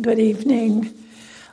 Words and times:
Good 0.00 0.18
evening. 0.18 0.94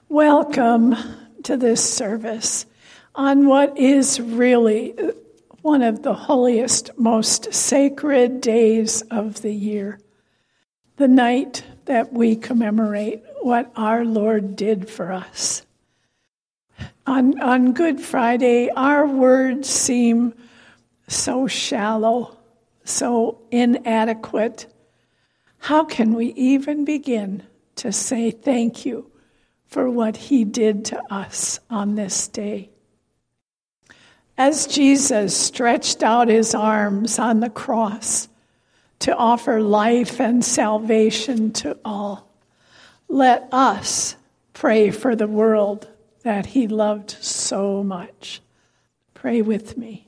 Welcome 0.08 0.96
to 1.44 1.58
this 1.58 1.84
service 1.84 2.66
on 3.14 3.46
what 3.46 3.78
is 3.78 4.22
really 4.22 4.96
one 5.64 5.82
of 5.82 6.02
the 6.02 6.14
holiest, 6.14 6.98
most 6.98 7.54
sacred 7.54 8.40
days 8.40 9.02
of 9.12 9.42
the 9.42 9.52
year. 9.52 10.00
The 10.96 11.10
night 11.10 11.64
that 11.86 12.14
we 12.14 12.38
commemorate 12.38 13.22
what 13.42 13.70
our 13.76 14.06
Lord 14.06 14.56
did 14.56 14.90
for 14.90 15.12
us. 15.12 15.66
On, 17.06 17.42
on 17.42 17.74
Good 17.74 18.00
Friday, 18.00 18.70
our 18.70 19.06
words 19.06 19.68
seem 19.68 20.34
so 21.10 21.48
shallow, 21.48 22.38
so 22.86 23.42
inadequate. 23.52 24.68
How 25.58 25.84
can 25.84 26.14
we 26.14 26.28
even 26.28 26.86
begin 26.86 27.44
to 27.78 27.92
say 27.92 28.32
thank 28.32 28.86
you 28.86 29.12
for 29.68 29.90
what 29.90 30.18
he 30.18 30.44
did 30.44 30.86
to 30.86 31.02
us 31.14 31.60
on 31.70 31.96
this 31.96 32.28
day. 32.28 32.70
As 34.38 34.68
Jesus 34.68 35.36
stretched 35.36 36.04
out 36.04 36.28
his 36.28 36.54
arms 36.54 37.18
on 37.18 37.40
the 37.40 37.50
cross 37.50 38.30
to 39.00 39.16
offer 39.16 39.62
life 39.62 40.22
and 40.22 40.44
salvation 40.46 41.52
to 41.54 41.78
all, 41.84 42.30
let 43.08 43.48
us 43.52 44.16
pray 44.54 44.92
for 44.92 45.16
the 45.16 45.28
world 45.28 45.88
that 46.24 46.46
he 46.46 46.68
loved 46.68 47.12
so 47.12 47.84
much. 47.84 48.42
Pray 49.14 49.42
with 49.42 49.78
me. 49.78 50.08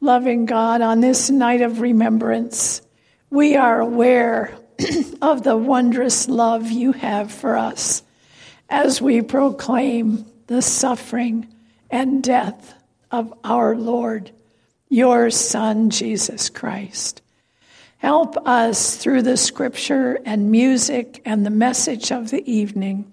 Loving 0.00 0.46
God, 0.46 0.80
on 0.80 1.00
this 1.00 1.30
night 1.30 1.60
of 1.60 1.80
remembrance, 1.80 2.82
we 3.30 3.54
are 3.54 3.80
aware 3.80 4.56
of 5.22 5.42
the 5.42 5.56
wondrous 5.56 6.28
love 6.28 6.70
you 6.70 6.92
have 6.92 7.30
for 7.30 7.56
us 7.56 8.02
as 8.68 9.02
we 9.02 9.22
proclaim 9.22 10.24
the 10.46 10.62
suffering 10.62 11.46
and 11.90 12.22
death 12.22 12.74
of 13.10 13.32
our 13.44 13.76
Lord, 13.76 14.30
your 14.88 15.30
Son, 15.30 15.90
Jesus 15.90 16.48
Christ. 16.48 17.20
Help 17.98 18.36
us 18.48 18.96
through 18.96 19.22
the 19.22 19.36
scripture 19.36 20.18
and 20.24 20.50
music 20.50 21.22
and 21.24 21.46
the 21.46 21.50
message 21.50 22.10
of 22.10 22.30
the 22.30 22.50
evening 22.50 23.12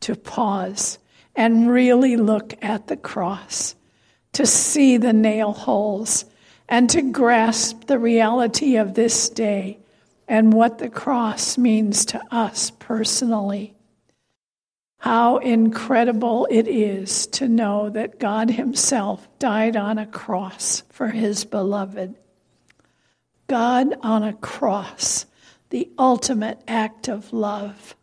to 0.00 0.14
pause 0.14 0.98
and 1.34 1.70
really 1.70 2.16
look 2.16 2.54
at 2.60 2.88
the 2.88 2.96
cross, 2.96 3.74
to 4.32 4.44
see 4.44 4.96
the 4.96 5.12
nail 5.12 5.52
holes, 5.52 6.24
and 6.68 6.90
to 6.90 7.00
grasp 7.00 7.86
the 7.86 7.98
reality 7.98 8.76
of 8.76 8.94
this 8.94 9.30
day 9.30 9.78
and 10.28 10.52
what 10.52 10.78
the 10.78 10.90
cross 10.90 11.56
means 11.56 12.04
to 12.04 12.22
us 12.30 12.70
personally. 12.70 13.74
How 14.98 15.38
incredible 15.38 16.46
it 16.50 16.68
is 16.68 17.26
to 17.28 17.48
know 17.48 17.88
that 17.90 18.20
God 18.20 18.50
Himself 18.50 19.26
died 19.38 19.76
on 19.76 19.96
a 19.96 20.06
cross 20.06 20.82
for 20.90 21.08
His 21.08 21.44
beloved. 21.44 22.14
God 23.46 23.94
on 24.02 24.22
a 24.22 24.34
cross, 24.34 25.24
the 25.70 25.88
ultimate 25.98 26.60
act 26.68 27.08
of 27.08 27.32
love. 27.32 27.96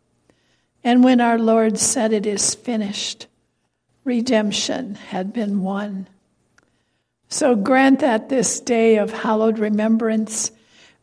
And 0.82 1.04
when 1.04 1.20
our 1.20 1.38
Lord 1.38 1.78
said, 1.78 2.12
It 2.12 2.26
is 2.26 2.54
finished, 2.54 3.28
redemption 4.02 4.96
had 4.96 5.32
been 5.32 5.62
won. 5.62 6.08
So 7.28 7.54
grant 7.54 8.00
that 8.00 8.28
this 8.28 8.58
day 8.60 8.96
of 8.96 9.12
hallowed 9.12 9.58
remembrance 9.58 10.50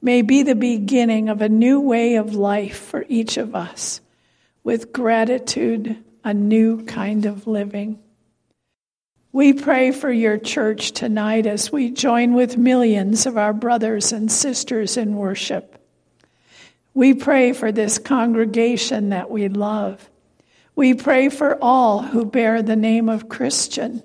may 0.04 0.22
be 0.22 0.44
the 0.44 0.54
beginning 0.54 1.30
of 1.30 1.42
a 1.42 1.48
new 1.48 1.80
way 1.80 2.16
of 2.16 2.36
life 2.36 2.78
for 2.78 3.06
each 3.08 3.38
of 3.38 3.56
us, 3.56 4.02
with 4.62 4.92
gratitude, 4.92 5.98
a 6.26 6.34
new 6.34 6.84
kind 6.84 7.26
of 7.26 7.48
living. 7.48 7.98
We 9.32 9.54
pray 9.54 9.92
for 9.92 10.12
your 10.12 10.38
church 10.38 10.92
tonight 10.92 11.48
as 11.48 11.72
we 11.72 11.90
join 11.90 12.34
with 12.34 12.58
millions 12.58 13.26
of 13.26 13.38
our 13.38 13.54
brothers 13.54 14.12
and 14.12 14.30
sisters 14.30 14.98
in 14.98 15.16
worship. 15.16 15.80
We 16.94 17.14
pray 17.14 17.54
for 17.54 17.72
this 17.72 17.98
congregation 17.98 19.10
that 19.10 19.32
we 19.32 19.48
love. 19.48 20.10
We 20.76 20.94
pray 20.96 21.30
for 21.30 21.58
all 21.62 22.02
who 22.02 22.26
bear 22.26 22.62
the 22.62 22.76
name 22.76 23.08
of 23.08 23.30
Christian. 23.30 24.04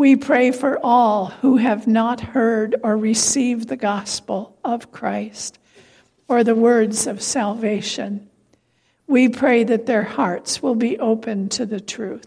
We 0.00 0.16
pray 0.16 0.50
for 0.50 0.80
all 0.82 1.26
who 1.26 1.58
have 1.58 1.86
not 1.86 2.22
heard 2.22 2.74
or 2.82 2.96
received 2.96 3.68
the 3.68 3.76
gospel 3.76 4.56
of 4.64 4.90
Christ 4.90 5.58
or 6.26 6.42
the 6.42 6.54
words 6.54 7.06
of 7.06 7.20
salvation. 7.20 8.30
We 9.06 9.28
pray 9.28 9.62
that 9.64 9.84
their 9.84 10.04
hearts 10.04 10.62
will 10.62 10.74
be 10.74 10.98
open 10.98 11.50
to 11.50 11.66
the 11.66 11.82
truth. 11.82 12.26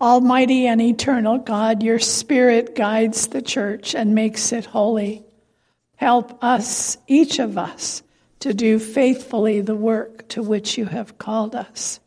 Almighty 0.00 0.66
and 0.66 0.82
eternal 0.82 1.38
God, 1.38 1.84
your 1.84 2.00
Spirit 2.00 2.74
guides 2.74 3.28
the 3.28 3.40
church 3.40 3.94
and 3.94 4.12
makes 4.12 4.50
it 4.50 4.64
holy. 4.64 5.22
Help 5.94 6.42
us, 6.42 6.98
each 7.06 7.38
of 7.38 7.56
us, 7.56 8.02
to 8.40 8.52
do 8.52 8.80
faithfully 8.80 9.60
the 9.60 9.76
work 9.76 10.26
to 10.30 10.42
which 10.42 10.76
you 10.76 10.86
have 10.86 11.16
called 11.16 11.54
us. 11.54 12.00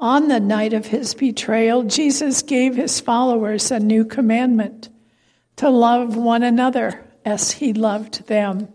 On 0.00 0.28
the 0.28 0.38
night 0.38 0.74
of 0.74 0.86
his 0.86 1.14
betrayal, 1.14 1.82
Jesus 1.82 2.42
gave 2.42 2.76
his 2.76 3.00
followers 3.00 3.72
a 3.72 3.80
new 3.80 4.04
commandment 4.04 4.88
to 5.56 5.70
love 5.70 6.16
one 6.16 6.44
another 6.44 7.04
as 7.24 7.50
he 7.50 7.72
loved 7.72 8.26
them. 8.28 8.68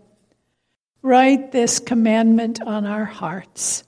Write 1.00 1.50
this 1.50 1.78
commandment 1.78 2.60
on 2.60 2.84
our 2.84 3.06
hearts. 3.06 3.84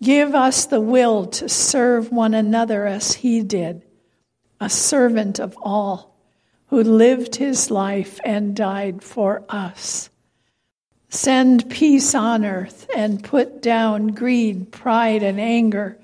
Give 0.00 0.36
us 0.36 0.66
the 0.66 0.80
will 0.80 1.26
to 1.26 1.48
serve 1.48 2.12
one 2.12 2.32
another 2.32 2.86
as 2.86 3.12
he 3.14 3.42
did, 3.42 3.82
a 4.60 4.70
servant 4.70 5.40
of 5.40 5.56
all, 5.60 6.16
who 6.66 6.84
lived 6.84 7.36
his 7.36 7.72
life 7.72 8.20
and 8.24 8.54
died 8.54 9.02
for 9.02 9.42
us. 9.48 10.10
Send 11.08 11.68
peace 11.68 12.14
on 12.14 12.44
earth 12.44 12.86
and 12.94 13.24
put 13.24 13.62
down 13.62 14.08
greed, 14.08 14.70
pride, 14.70 15.24
and 15.24 15.40
anger 15.40 15.98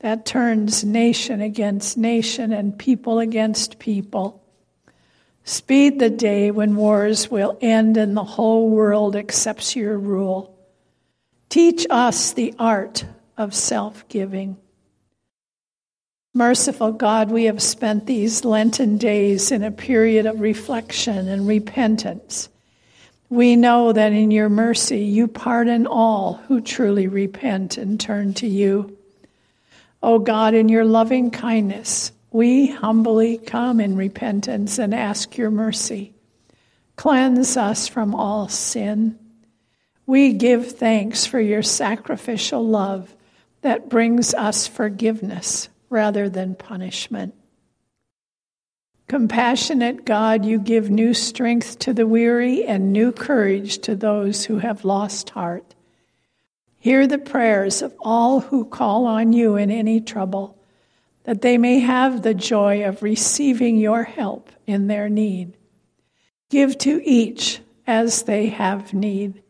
that 0.00 0.26
turns 0.26 0.84
nation 0.84 1.40
against 1.40 1.96
nation 1.96 2.52
and 2.52 2.78
people 2.78 3.18
against 3.18 3.78
people. 3.78 4.42
Speed 5.44 6.00
the 6.00 6.10
day 6.10 6.50
when 6.50 6.76
wars 6.76 7.30
will 7.30 7.56
end 7.60 7.96
and 7.96 8.16
the 8.16 8.24
whole 8.24 8.68
world 8.68 9.14
accepts 9.14 9.76
your 9.76 9.98
rule. 9.98 10.58
Teach 11.48 11.86
us 11.88 12.32
the 12.32 12.54
art 12.58 13.04
of 13.36 13.54
self 13.54 14.06
giving. 14.08 14.56
Merciful 16.34 16.92
God, 16.92 17.30
we 17.30 17.44
have 17.44 17.62
spent 17.62 18.04
these 18.04 18.44
Lenten 18.44 18.98
days 18.98 19.50
in 19.50 19.62
a 19.62 19.70
period 19.70 20.26
of 20.26 20.40
reflection 20.40 21.28
and 21.28 21.46
repentance. 21.46 22.50
We 23.30 23.56
know 23.56 23.92
that 23.92 24.12
in 24.12 24.30
your 24.30 24.50
mercy 24.50 25.00
you 25.00 25.28
pardon 25.28 25.86
all 25.86 26.34
who 26.46 26.60
truly 26.60 27.08
repent 27.08 27.78
and 27.78 27.98
turn 27.98 28.34
to 28.34 28.46
you. 28.46 28.98
O 30.06 30.14
oh 30.14 30.18
God, 30.20 30.54
in 30.54 30.68
your 30.68 30.84
loving 30.84 31.32
kindness, 31.32 32.12
we 32.30 32.68
humbly 32.68 33.38
come 33.38 33.80
in 33.80 33.96
repentance 33.96 34.78
and 34.78 34.94
ask 34.94 35.36
your 35.36 35.50
mercy. 35.50 36.14
Cleanse 36.94 37.56
us 37.56 37.88
from 37.88 38.14
all 38.14 38.46
sin. 38.46 39.18
We 40.06 40.32
give 40.32 40.70
thanks 40.70 41.26
for 41.26 41.40
your 41.40 41.64
sacrificial 41.64 42.64
love 42.64 43.16
that 43.62 43.88
brings 43.88 44.32
us 44.32 44.68
forgiveness 44.68 45.68
rather 45.90 46.28
than 46.28 46.54
punishment. 46.54 47.34
Compassionate 49.08 50.04
God, 50.04 50.44
you 50.44 50.60
give 50.60 50.88
new 50.88 51.14
strength 51.14 51.80
to 51.80 51.92
the 51.92 52.06
weary 52.06 52.64
and 52.64 52.92
new 52.92 53.10
courage 53.10 53.78
to 53.78 53.96
those 53.96 54.44
who 54.44 54.58
have 54.58 54.84
lost 54.84 55.30
heart. 55.30 55.74
Hear 56.86 57.08
the 57.08 57.18
prayers 57.18 57.82
of 57.82 57.96
all 57.98 58.38
who 58.38 58.64
call 58.64 59.06
on 59.06 59.32
you 59.32 59.56
in 59.56 59.72
any 59.72 60.00
trouble, 60.00 60.56
that 61.24 61.42
they 61.42 61.58
may 61.58 61.80
have 61.80 62.22
the 62.22 62.32
joy 62.32 62.84
of 62.84 63.02
receiving 63.02 63.76
your 63.76 64.04
help 64.04 64.52
in 64.68 64.86
their 64.86 65.08
need. 65.08 65.56
Give 66.48 66.78
to 66.78 67.02
each 67.04 67.58
as 67.88 68.22
they 68.22 68.50
have 68.50 68.94
need. 68.94 69.42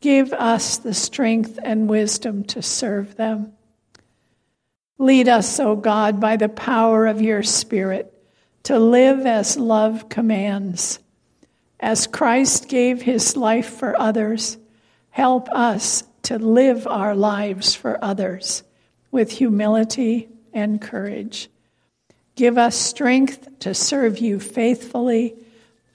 Give 0.00 0.34
us 0.34 0.76
the 0.76 0.92
strength 0.92 1.58
and 1.62 1.88
wisdom 1.88 2.44
to 2.44 2.60
serve 2.60 3.16
them. 3.16 3.54
Lead 4.98 5.30
us, 5.30 5.58
O 5.58 5.76
God, 5.76 6.20
by 6.20 6.36
the 6.36 6.50
power 6.50 7.06
of 7.06 7.22
your 7.22 7.42
Spirit, 7.42 8.12
to 8.64 8.78
live 8.78 9.24
as 9.24 9.56
love 9.56 10.10
commands. 10.10 10.98
As 11.80 12.06
Christ 12.06 12.68
gave 12.68 13.00
his 13.00 13.34
life 13.34 13.70
for 13.78 13.98
others, 13.98 14.58
help 15.08 15.48
us 15.48 16.02
to 16.26 16.38
live 16.38 16.86
our 16.86 17.14
lives 17.14 17.74
for 17.74 18.02
others 18.04 18.62
with 19.10 19.30
humility 19.30 20.28
and 20.52 20.80
courage. 20.80 21.48
Give 22.34 22.58
us 22.58 22.76
strength 22.76 23.48
to 23.60 23.74
serve 23.74 24.18
you 24.18 24.40
faithfully 24.40 25.34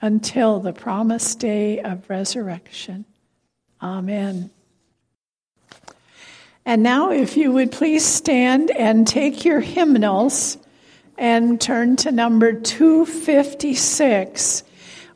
until 0.00 0.60
the 0.60 0.72
promised 0.72 1.38
day 1.38 1.80
of 1.80 2.08
resurrection. 2.10 3.04
Amen. 3.80 4.50
And 6.64 6.82
now, 6.82 7.10
if 7.10 7.36
you 7.36 7.52
would 7.52 7.72
please 7.72 8.04
stand 8.04 8.70
and 8.70 9.06
take 9.06 9.44
your 9.44 9.60
hymnals 9.60 10.58
and 11.18 11.60
turn 11.60 11.96
to 11.96 12.10
number 12.10 12.52
256. 12.52 14.64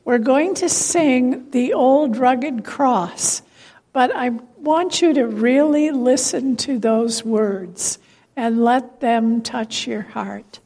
We're 0.04 0.18
going 0.18 0.54
to 0.56 0.68
sing 0.68 1.50
the 1.50 1.72
old 1.72 2.16
rugged 2.16 2.64
cross, 2.64 3.42
but 3.96 4.14
I 4.14 4.28
want 4.58 5.00
you 5.00 5.14
to 5.14 5.26
really 5.26 5.90
listen 5.90 6.54
to 6.58 6.78
those 6.78 7.24
words 7.24 7.98
and 8.36 8.62
let 8.62 9.00
them 9.00 9.40
touch 9.40 9.86
your 9.86 10.02
heart. 10.02 10.60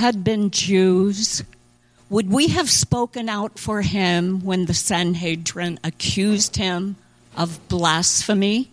Had 0.00 0.24
been 0.24 0.50
Jews, 0.50 1.44
Would 2.08 2.30
we 2.30 2.48
have 2.48 2.70
spoken 2.70 3.28
out 3.28 3.58
for 3.58 3.82
him 3.82 4.42
when 4.44 4.64
the 4.64 4.74
Sanhedrin 4.74 5.78
accused 5.84 6.56
him 6.56 6.96
of 7.36 7.68
blasphemy? 7.68 8.70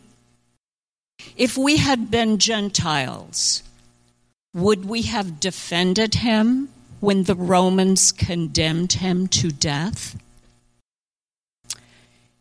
If 1.35 1.57
we 1.57 1.77
had 1.77 2.09
been 2.09 2.39
Gentiles, 2.39 3.61
would 4.53 4.85
we 4.85 5.01
have 5.03 5.41
defended 5.41 6.15
him 6.15 6.69
when 7.01 7.23
the 7.23 7.35
Romans 7.35 8.13
condemned 8.13 8.93
him 8.93 9.27
to 9.27 9.51
death? 9.51 10.15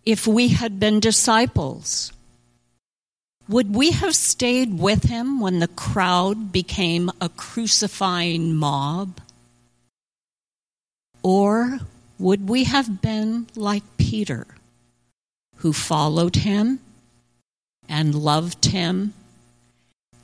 If 0.04 0.28
we 0.28 0.48
had 0.48 0.78
been 0.78 1.00
disciples, 1.00 2.12
would 3.48 3.74
we 3.74 3.92
have 3.92 4.14
stayed 4.14 4.78
with 4.78 5.04
him 5.04 5.40
when 5.40 5.60
the 5.60 5.68
crowd 5.68 6.52
became 6.52 7.10
a 7.20 7.28
crucifying 7.28 8.54
mob? 8.54 9.20
Or 11.22 11.80
would 12.18 12.48
we 12.48 12.64
have 12.64 13.00
been 13.00 13.46
like 13.54 13.84
Peter, 13.96 14.46
who 15.56 15.72
followed 15.72 16.36
him 16.36 16.80
and 17.88 18.14
loved 18.14 18.66
him 18.66 19.14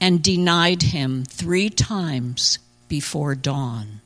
and 0.00 0.22
denied 0.22 0.82
him 0.82 1.24
three 1.24 1.70
times 1.70 2.58
before 2.88 3.34
dawn? 3.34 4.01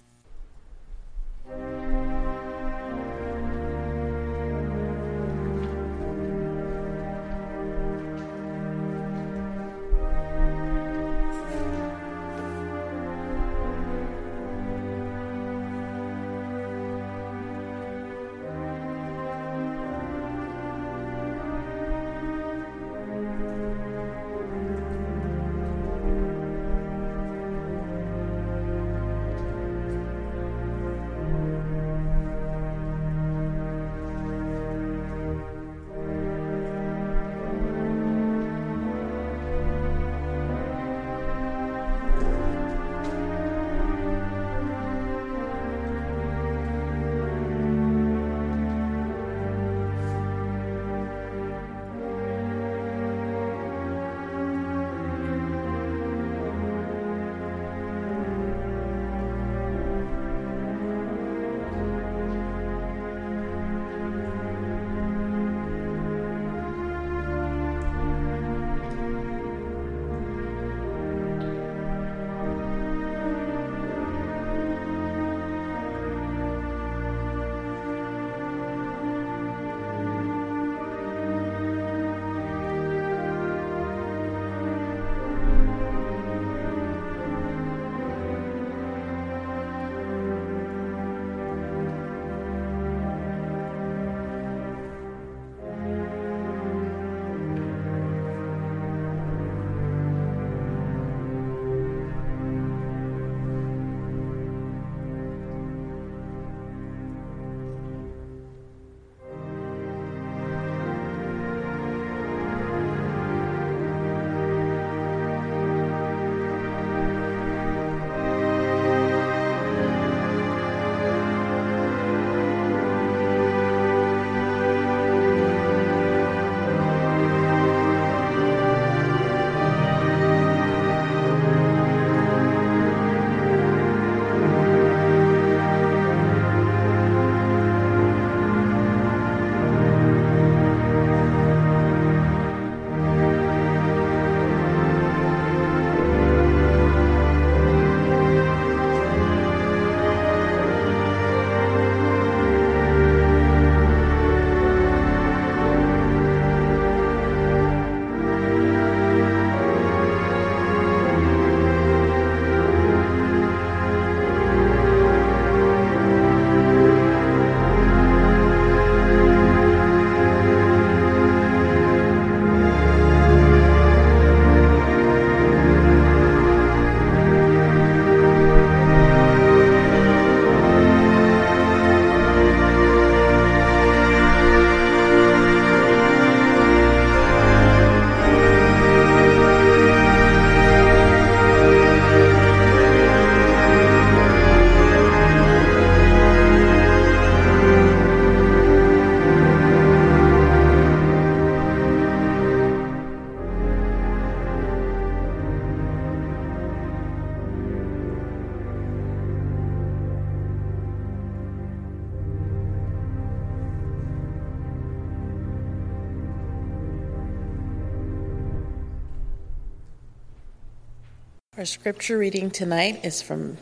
Our 221.66 221.68
scripture 221.68 222.16
reading 222.16 222.52
tonight 222.52 223.04
is 223.04 223.20
from 223.20 223.56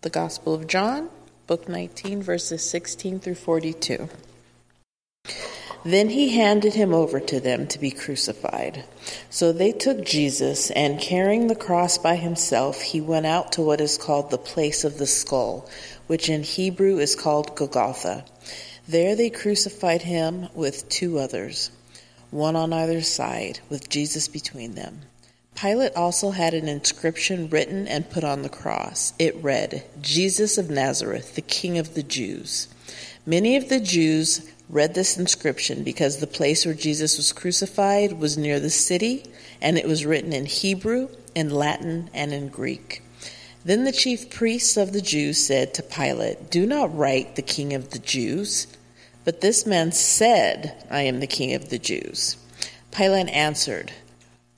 the 0.00 0.08
Gospel 0.08 0.54
of 0.54 0.66
John, 0.66 1.10
book 1.46 1.68
19, 1.68 2.22
verses 2.22 2.66
16 2.66 3.20
through 3.20 3.34
42. 3.34 4.08
Then 5.84 6.08
he 6.08 6.38
handed 6.38 6.72
him 6.72 6.94
over 6.94 7.20
to 7.20 7.40
them 7.40 7.66
to 7.66 7.78
be 7.78 7.90
crucified. 7.90 8.86
So 9.28 9.52
they 9.52 9.72
took 9.72 10.06
Jesus, 10.06 10.70
and 10.70 10.98
carrying 10.98 11.48
the 11.48 11.54
cross 11.54 11.98
by 11.98 12.16
himself, 12.16 12.80
he 12.80 13.02
went 13.02 13.26
out 13.26 13.52
to 13.52 13.60
what 13.60 13.82
is 13.82 13.98
called 13.98 14.30
the 14.30 14.38
place 14.38 14.82
of 14.82 14.96
the 14.96 15.06
skull, 15.06 15.68
which 16.06 16.30
in 16.30 16.44
Hebrew 16.44 16.96
is 16.96 17.14
called 17.14 17.54
Golgotha. 17.54 18.24
There 18.88 19.14
they 19.14 19.28
crucified 19.28 20.00
him 20.00 20.48
with 20.54 20.88
two 20.88 21.18
others, 21.18 21.70
one 22.30 22.56
on 22.56 22.72
either 22.72 23.02
side, 23.02 23.60
with 23.68 23.90
Jesus 23.90 24.28
between 24.28 24.76
them. 24.76 25.02
Pilate 25.54 25.94
also 25.94 26.30
had 26.30 26.52
an 26.52 26.68
inscription 26.68 27.48
written 27.48 27.86
and 27.86 28.10
put 28.10 28.24
on 28.24 28.42
the 28.42 28.48
cross. 28.48 29.12
It 29.18 29.36
read, 29.36 29.84
Jesus 30.00 30.58
of 30.58 30.68
Nazareth, 30.68 31.34
the 31.34 31.42
King 31.42 31.78
of 31.78 31.94
the 31.94 32.02
Jews. 32.02 32.68
Many 33.24 33.56
of 33.56 33.68
the 33.68 33.80
Jews 33.80 34.50
read 34.68 34.94
this 34.94 35.16
inscription 35.16 35.84
because 35.84 36.18
the 36.18 36.26
place 36.26 36.66
where 36.66 36.74
Jesus 36.74 37.16
was 37.16 37.32
crucified 37.32 38.14
was 38.14 38.36
near 38.36 38.58
the 38.58 38.70
city, 38.70 39.24
and 39.60 39.78
it 39.78 39.86
was 39.86 40.04
written 40.04 40.32
in 40.32 40.46
Hebrew, 40.46 41.08
in 41.34 41.50
Latin, 41.50 42.10
and 42.12 42.32
in 42.32 42.48
Greek. 42.48 43.02
Then 43.64 43.84
the 43.84 43.92
chief 43.92 44.30
priests 44.30 44.76
of 44.76 44.92
the 44.92 45.00
Jews 45.00 45.44
said 45.44 45.72
to 45.74 45.82
Pilate, 45.82 46.50
Do 46.50 46.66
not 46.66 46.94
write 46.94 47.36
the 47.36 47.42
King 47.42 47.72
of 47.72 47.90
the 47.90 47.98
Jews. 47.98 48.66
But 49.24 49.40
this 49.40 49.64
man 49.64 49.92
said, 49.92 50.84
I 50.90 51.02
am 51.02 51.20
the 51.20 51.26
King 51.26 51.54
of 51.54 51.70
the 51.70 51.78
Jews. 51.78 52.36
Pilate 52.90 53.30
answered, 53.30 53.90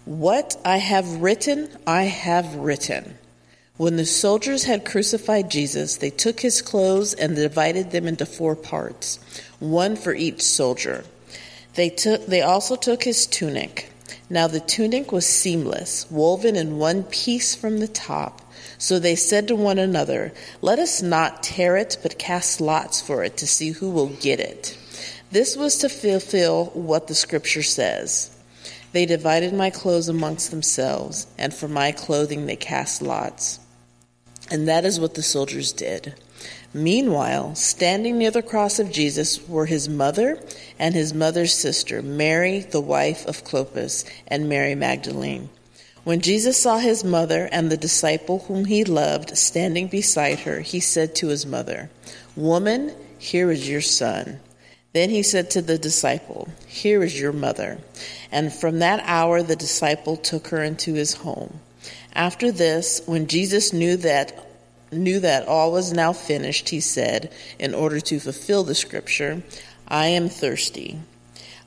what 0.07 0.57
I 0.65 0.79
have 0.79 1.21
written, 1.21 1.69
I 1.85 2.05
have 2.05 2.55
written. 2.55 3.19
When 3.77 3.97
the 3.97 4.07
soldiers 4.07 4.65
had 4.65 4.87
crucified 4.87 5.51
Jesus, 5.51 5.97
they 5.97 6.11
took 6.11 6.41
his 6.41 6.63
clothes 6.63 7.13
and 7.13 7.35
divided 7.35 7.91
them 7.91 8.07
into 8.07 8.25
four 8.25 8.55
parts, 8.55 9.19
one 9.59 9.97
for 9.97 10.15
each 10.15 10.43
soldier. 10.43 11.05
They, 11.75 11.91
took, 11.91 12.25
they 12.25 12.41
also 12.41 12.77
took 12.77 13.03
his 13.03 13.27
tunic. 13.27 13.93
Now 14.31 14.47
the 14.47 14.61
tunic 14.61 15.11
was 15.11 15.27
seamless, 15.27 16.09
woven 16.09 16.55
in 16.55 16.79
one 16.79 17.03
piece 17.03 17.57
from 17.57 17.81
the 17.81 17.89
top. 17.89 18.41
So 18.79 19.01
they 19.01 19.17
said 19.17 19.49
to 19.49 19.57
one 19.57 19.79
another, 19.79 20.33
Let 20.63 20.79
us 20.79 21.03
not 21.03 21.43
tear 21.43 21.77
it, 21.77 21.99
but 22.03 22.17
cast 22.17 22.61
lots 22.61 23.03
for 23.03 23.25
it 23.25 23.37
to 23.39 23.47
see 23.47 23.73
who 23.73 23.91
will 23.91 24.09
get 24.09 24.39
it. 24.39 24.79
This 25.33 25.57
was 25.57 25.79
to 25.79 25.89
fulfill 25.89 26.67
what 26.67 27.09
the 27.09 27.15
scripture 27.17 27.65
says. 27.65 28.36
They 28.97 29.05
divided 29.05 29.53
my 29.53 29.69
clothes 29.69 30.09
amongst 30.09 30.51
themselves, 30.51 31.27
and 31.37 31.53
for 31.53 31.69
my 31.69 31.93
clothing 31.93 32.47
they 32.47 32.57
cast 32.57 33.03
lots. 33.03 33.61
And 34.51 34.67
that 34.69 34.87
is 34.87 34.99
what 34.99 35.13
the 35.13 35.23
soldiers 35.23 35.71
did. 35.71 36.15
Meanwhile, 36.73 37.57
standing 37.57 38.17
near 38.17 38.31
the 38.31 38.41
cross 38.41 38.79
of 38.79 38.91
Jesus 38.91 39.47
were 39.47 39.67
his 39.67 39.87
mother 39.87 40.41
and 40.79 40.95
his 40.95 41.13
mother's 41.13 41.53
sister, 41.53 42.01
Mary, 42.01 42.61
the 42.61 42.81
wife 42.81 43.27
of 43.27 43.45
Clopas, 43.45 44.11
and 44.29 44.49
Mary 44.49 44.75
Magdalene. 44.75 45.51
When 46.05 46.23
Jesus 46.23 46.57
saw 46.57 46.79
his 46.79 47.05
mother 47.05 47.51
and 47.53 47.71
the 47.71 47.77
disciple 47.77 48.47
whom 48.49 48.65
he 48.65 48.83
loved 48.83 49.37
standing 49.37 49.89
beside 49.89 50.39
her, 50.39 50.61
he 50.61 50.81
said 50.81 51.15
to 51.17 51.29
his 51.29 51.45
mother, 51.45 51.91
Woman, 52.35 52.95
here 53.19 53.51
is 53.51 53.69
your 53.69 53.83
son. 53.83 54.41
Then 54.93 55.11
he 55.11 55.23
said 55.23 55.51
to 55.51 55.63
the 55.63 55.79
disciple, 55.79 56.49
Here 56.67 57.03
is 57.03 57.21
your 57.21 57.33
mother. 57.33 57.79
And 58.33 58.53
from 58.53 58.79
that 58.79 59.03
hour 59.05 59.43
the 59.43 59.57
disciple 59.57 60.17
took 60.17 60.49
her 60.49 60.63
into 60.63 60.95
his 60.95 61.15
home. 61.15 61.61
After 62.15 62.51
this, 62.51 63.03
when 63.07 63.27
Jesus 63.27 63.73
knew 63.73 63.97
that 63.99 64.43
knew 64.93 65.21
that 65.21 65.49
all 65.49 65.73
was 65.73 65.93
now 65.93 66.13
finished, 66.13 66.69
he 66.69 66.81
said, 66.81 67.33
in 67.59 67.75
order 67.75 68.01
to 68.01 68.21
fulfill 68.21 68.65
the 68.65 68.75
scripture, 68.75 69.43
I 69.89 70.07
am 70.07 70.29
thirsty. 70.29 71.01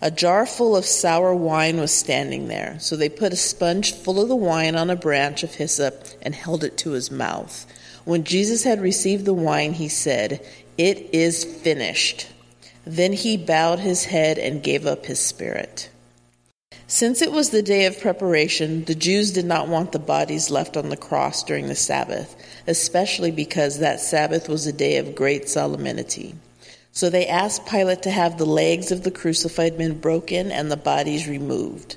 A 0.01 0.10
jar 0.10 0.45
full 0.45 0.77
of 0.77 0.86
sour 0.86 1.36
wine 1.36 1.77
was 1.77 1.93
standing 1.93 2.47
there, 2.47 2.77
so 2.79 2.95
they 2.95 3.10
put 3.10 3.34
a 3.34 3.38
sponge 3.38 3.93
full 3.93 4.21
of 4.21 4.29
the 4.29 4.36
wine 4.36 4.75
on 4.75 4.89
a 4.89 4.95
branch 4.95 5.43
of 5.43 5.55
hyssop 5.55 6.05
and 6.21 6.34
held 6.34 6.63
it 6.63 6.77
to 6.77 6.91
his 6.91 7.12
mouth. 7.12 7.65
When 8.05 8.23
Jesus 8.23 8.63
had 8.63 8.79
received 8.79 9.25
the 9.25 9.34
wine, 9.34 9.73
he 9.73 9.89
said, 9.89 10.45
It 10.77 11.13
is 11.13 11.43
finished. 11.43 12.27
Then 12.89 13.13
he 13.13 13.38
bowed 13.38 13.78
his 13.78 14.06
head 14.06 14.39
and 14.39 14.63
gave 14.63 14.88
up 14.88 15.06
his 15.06 15.19
spirit. 15.19 15.91
Since 16.88 17.21
it 17.21 17.32
was 17.32 17.52
the 17.52 17.62
day 17.62 17.86
of 17.86 17.99
preparation, 17.99 18.84
the 18.86 18.95
Jews 18.95 19.32
did 19.32 19.45
not 19.45 19.67
want 19.67 19.91
the 19.91 19.99
bodies 19.99 20.49
left 20.49 20.75
on 20.75 20.89
the 20.89 20.97
cross 20.97 21.43
during 21.43 21.67
the 21.67 21.75
Sabbath, 21.75 22.36
especially 22.65 23.30
because 23.30 23.78
that 23.78 23.99
Sabbath 23.99 24.49
was 24.49 24.65
a 24.65 24.73
day 24.73 24.97
of 24.97 25.13
great 25.13 25.47
solemnity. 25.47 26.34
So 26.91 27.12
they 27.12 27.28
asked 27.28 27.67
Pilate 27.67 28.02
to 28.02 28.10
have 28.10 28.39
the 28.39 28.45
legs 28.47 28.91
of 28.91 29.04
the 29.04 29.12
crucified 29.12 29.78
men 29.78 29.99
broken 29.99 30.52
and 30.52 30.71
the 30.71 30.75
bodies 30.75 31.28
removed. 31.28 31.95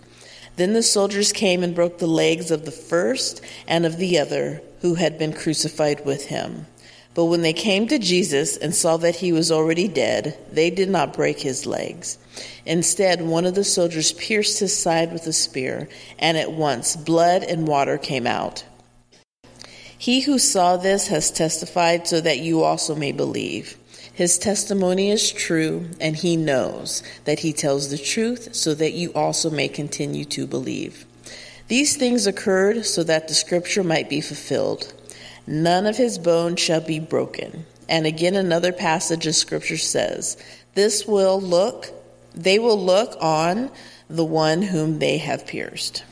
Then 0.56 0.74
the 0.74 0.82
soldiers 0.82 1.32
came 1.32 1.62
and 1.62 1.74
broke 1.74 2.00
the 2.00 2.06
legs 2.06 2.50
of 2.50 2.66
the 2.66 2.70
first 2.70 3.40
and 3.66 3.86
of 3.86 3.96
the 3.96 4.18
other 4.18 4.60
who 4.82 4.96
had 4.96 5.18
been 5.18 5.32
crucified 5.32 6.04
with 6.04 6.26
him. 6.26 6.66
But 7.14 7.26
when 7.26 7.42
they 7.42 7.52
came 7.52 7.88
to 7.88 7.98
Jesus 7.98 8.56
and 8.56 8.74
saw 8.74 8.96
that 8.98 9.16
he 9.16 9.32
was 9.32 9.52
already 9.52 9.86
dead, 9.86 10.38
they 10.50 10.70
did 10.70 10.88
not 10.88 11.12
break 11.12 11.40
his 11.40 11.66
legs. 11.66 12.16
Instead, 12.64 13.20
one 13.20 13.44
of 13.44 13.54
the 13.54 13.64
soldiers 13.64 14.12
pierced 14.12 14.60
his 14.60 14.76
side 14.76 15.12
with 15.12 15.26
a 15.26 15.32
spear, 15.32 15.88
and 16.18 16.38
at 16.38 16.52
once 16.52 16.96
blood 16.96 17.42
and 17.42 17.68
water 17.68 17.98
came 17.98 18.26
out. 18.26 18.64
He 19.98 20.22
who 20.22 20.38
saw 20.38 20.76
this 20.76 21.08
has 21.08 21.30
testified 21.30 22.08
so 22.08 22.20
that 22.20 22.40
you 22.40 22.62
also 22.62 22.94
may 22.94 23.12
believe. 23.12 23.76
His 24.14 24.36
testimony 24.36 25.10
is 25.10 25.30
true, 25.30 25.88
and 26.00 26.16
he 26.16 26.36
knows 26.36 27.02
that 27.24 27.40
he 27.40 27.52
tells 27.52 27.90
the 27.90 27.98
truth 27.98 28.54
so 28.54 28.74
that 28.74 28.92
you 28.94 29.12
also 29.14 29.50
may 29.50 29.68
continue 29.68 30.24
to 30.26 30.46
believe. 30.46 31.06
These 31.68 31.96
things 31.96 32.26
occurred 32.26 32.84
so 32.84 33.04
that 33.04 33.28
the 33.28 33.34
scripture 33.34 33.84
might 33.84 34.10
be 34.10 34.20
fulfilled. 34.20 34.92
None 35.46 35.86
of 35.86 35.96
his 35.96 36.18
bones 36.18 36.60
shall 36.60 36.80
be 36.80 37.00
broken. 37.00 37.66
And 37.88 38.06
again, 38.06 38.36
another 38.36 38.72
passage 38.72 39.26
of 39.26 39.34
scripture 39.34 39.76
says, 39.76 40.36
This 40.74 41.06
will 41.06 41.40
look, 41.40 41.90
they 42.34 42.58
will 42.58 42.82
look 42.82 43.16
on 43.20 43.70
the 44.08 44.24
one 44.24 44.62
whom 44.62 44.98
they 44.98 45.18
have 45.18 45.46
pierced. 45.46 46.04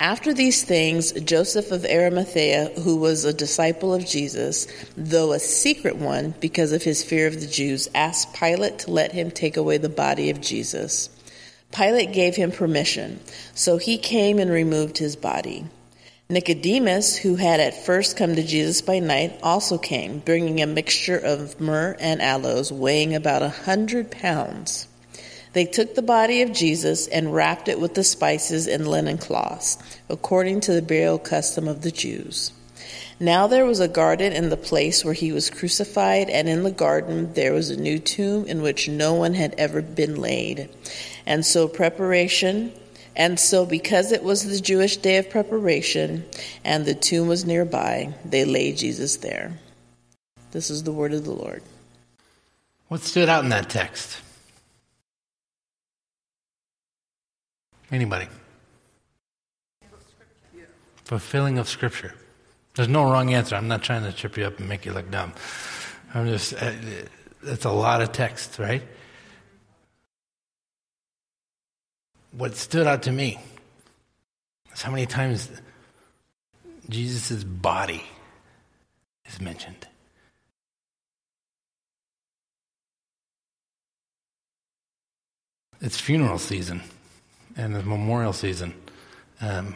After 0.00 0.32
these 0.32 0.62
things, 0.62 1.10
Joseph 1.12 1.72
of 1.72 1.84
Arimathea, 1.84 2.70
who 2.82 2.98
was 2.98 3.24
a 3.24 3.32
disciple 3.32 3.92
of 3.92 4.06
Jesus, 4.06 4.68
though 4.96 5.32
a 5.32 5.40
secret 5.40 5.96
one 5.96 6.34
because 6.38 6.70
of 6.70 6.84
his 6.84 7.02
fear 7.02 7.26
of 7.26 7.40
the 7.40 7.48
Jews, 7.48 7.88
asked 7.96 8.32
Pilate 8.32 8.78
to 8.80 8.92
let 8.92 9.10
him 9.10 9.32
take 9.32 9.56
away 9.56 9.76
the 9.76 9.88
body 9.88 10.30
of 10.30 10.40
Jesus. 10.40 11.10
Pilate 11.72 12.12
gave 12.12 12.36
him 12.36 12.52
permission, 12.52 13.18
so 13.54 13.76
he 13.76 13.98
came 13.98 14.38
and 14.38 14.52
removed 14.52 14.98
his 14.98 15.16
body. 15.16 15.66
Nicodemus, 16.30 17.16
who 17.16 17.36
had 17.36 17.58
at 17.58 17.86
first 17.86 18.18
come 18.18 18.34
to 18.34 18.42
Jesus 18.42 18.82
by 18.82 18.98
night, 18.98 19.40
also 19.42 19.78
came, 19.78 20.18
bringing 20.18 20.60
a 20.60 20.66
mixture 20.66 21.16
of 21.16 21.58
myrrh 21.58 21.96
and 21.98 22.20
aloes, 22.20 22.70
weighing 22.70 23.14
about 23.14 23.40
a 23.40 23.48
hundred 23.48 24.10
pounds. 24.10 24.86
They 25.54 25.64
took 25.64 25.94
the 25.94 26.02
body 26.02 26.42
of 26.42 26.52
Jesus 26.52 27.06
and 27.06 27.32
wrapped 27.32 27.68
it 27.68 27.80
with 27.80 27.94
the 27.94 28.04
spices 28.04 28.66
in 28.66 28.84
linen 28.84 29.16
cloths, 29.16 29.78
according 30.10 30.60
to 30.60 30.74
the 30.74 30.82
burial 30.82 31.18
custom 31.18 31.66
of 31.66 31.80
the 31.80 31.90
Jews. 31.90 32.52
Now 33.18 33.46
there 33.46 33.64
was 33.64 33.80
a 33.80 33.88
garden 33.88 34.34
in 34.34 34.50
the 34.50 34.58
place 34.58 35.02
where 35.06 35.14
he 35.14 35.32
was 35.32 35.48
crucified, 35.48 36.28
and 36.28 36.46
in 36.46 36.62
the 36.62 36.70
garden 36.70 37.32
there 37.32 37.54
was 37.54 37.70
a 37.70 37.80
new 37.80 37.98
tomb 37.98 38.44
in 38.44 38.60
which 38.60 38.86
no 38.86 39.14
one 39.14 39.32
had 39.32 39.54
ever 39.56 39.80
been 39.80 40.16
laid. 40.16 40.68
And 41.24 41.46
so 41.46 41.68
preparation 41.68 42.74
and 43.18 43.38
so, 43.40 43.66
because 43.66 44.12
it 44.12 44.22
was 44.22 44.44
the 44.44 44.60
Jewish 44.60 44.96
day 44.96 45.16
of 45.16 45.28
preparation 45.28 46.24
and 46.64 46.86
the 46.86 46.94
tomb 46.94 47.26
was 47.26 47.44
nearby, 47.44 48.14
they 48.24 48.44
laid 48.44 48.76
Jesus 48.76 49.16
there. 49.16 49.58
This 50.52 50.70
is 50.70 50.84
the 50.84 50.92
word 50.92 51.12
of 51.12 51.24
the 51.24 51.32
Lord. 51.32 51.64
What 52.86 53.00
stood 53.00 53.28
out 53.28 53.42
in 53.42 53.50
that 53.50 53.68
text? 53.68 54.20
Anybody? 57.90 58.28
Fulfilling 61.04 61.58
of 61.58 61.68
Scripture. 61.68 62.14
There's 62.76 62.88
no 62.88 63.02
wrong 63.10 63.34
answer. 63.34 63.56
I'm 63.56 63.66
not 63.66 63.82
trying 63.82 64.04
to 64.04 64.12
trip 64.12 64.36
you 64.36 64.44
up 64.44 64.60
and 64.60 64.68
make 64.68 64.86
you 64.86 64.92
look 64.92 65.10
dumb. 65.10 65.32
I'm 66.14 66.28
just, 66.28 66.54
uh, 66.54 66.72
that's 67.42 67.64
a 67.64 67.72
lot 67.72 68.00
of 68.00 68.12
text, 68.12 68.60
right? 68.60 68.82
What 72.38 72.54
stood 72.54 72.86
out 72.86 73.02
to 73.02 73.10
me 73.10 73.40
is 74.72 74.80
how 74.80 74.92
many 74.92 75.06
times 75.06 75.50
Jesus' 76.88 77.42
body 77.42 78.04
is 79.26 79.40
mentioned. 79.40 79.88
It's 85.80 86.00
funeral 86.00 86.38
season 86.38 86.80
and 87.56 87.74
it's 87.74 87.84
memorial 87.84 88.32
season. 88.32 88.72
Um, 89.40 89.74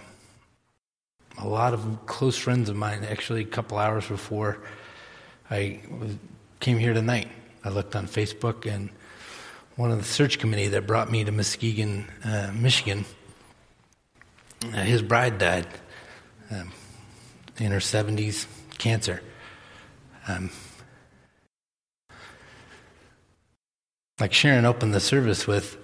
a 1.39 1.49
lot 1.49 1.75
of 1.75 2.07
close 2.07 2.37
friends 2.37 2.69
of 2.69 2.77
mine, 2.77 3.05
actually, 3.05 3.43
a 3.43 3.47
couple 3.47 3.79
hours 3.79 4.07
before 4.07 4.59
I 5.51 5.81
came 6.61 6.79
here 6.79 6.95
tonight, 6.95 7.29
I 7.65 7.71
looked 7.71 7.97
on 7.97 8.07
Facebook 8.07 8.73
and 8.73 8.91
one 9.77 9.91
of 9.91 9.99
the 9.99 10.05
search 10.05 10.39
committee 10.39 10.69
that 10.69 10.87
brought 10.87 11.11
me 11.11 11.25
to 11.25 11.33
Muskegon, 11.33 12.07
uh, 12.25 12.53
Michigan. 12.55 13.05
Uh, 14.65 14.83
his 14.83 15.03
bride 15.03 15.39
died 15.39 15.67
um, 16.51 16.71
in 17.59 17.73
her 17.73 17.79
70s, 17.79 18.47
cancer. 18.79 19.23
Um, 20.29 20.51
like 24.21 24.33
Sharon 24.33 24.67
opened 24.67 24.95
the 24.95 25.01
service 25.01 25.47
with, 25.47 25.79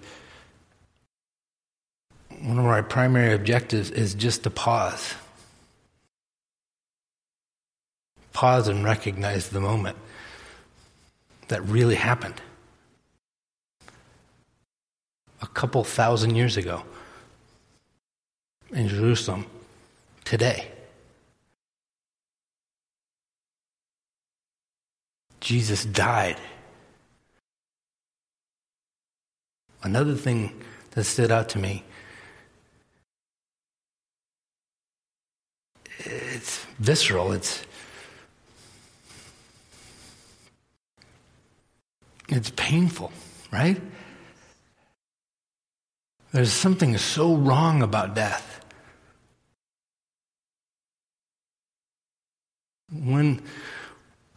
one 2.41 2.59
of 2.59 2.65
my 2.65 2.83
primary 2.83 3.33
objectives 3.33 3.91
is 3.91 4.15
just 4.15 4.45
to 4.45 4.51
pause. 4.51 5.15
Pause 8.33 8.69
and 8.69 8.85
recognize 8.85 9.49
the 9.49 9.61
moment 9.61 9.97
that 11.49 11.63
really 11.65 11.97
happened 11.97 12.41
a 15.41 15.47
couple 15.47 15.85
thousand 15.85 16.35
years 16.35 16.57
ago 16.57 16.83
in 18.73 18.89
Jerusalem 18.89 19.47
today. 20.25 20.71
Jesus 25.41 25.85
died. 25.85 26.37
Another 29.83 30.15
thing 30.15 30.61
that 30.91 31.05
stood 31.05 31.31
out 31.31 31.49
to 31.51 31.59
me 31.59 31.85
it's 36.01 36.65
visceral, 36.79 37.33
it's 37.33 37.65
it's 42.29 42.51
painful, 42.57 43.11
right? 43.53 43.81
There's 46.33 46.53
something 46.53 46.97
so 46.99 47.35
wrong 47.35 47.83
about 47.83 48.15
death. 48.15 48.65
When, 52.93 53.43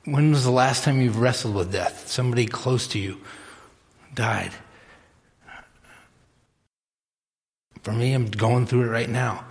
when 0.05 0.31
was 0.31 0.43
the 0.43 0.51
last 0.51 0.83
time 0.83 1.01
you've 1.01 1.19
wrestled 1.19 1.55
with 1.55 1.71
death? 1.71 2.07
Somebody 2.07 2.45
close 2.45 2.87
to 2.89 2.99
you 2.99 3.19
died. 4.13 4.51
For 7.83 7.91
me, 7.91 8.13
I'm 8.13 8.27
going 8.27 8.65
through 8.67 8.83
it 8.83 8.89
right 8.89 9.09
now. 9.09 9.45